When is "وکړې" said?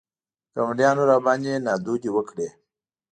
2.13-2.47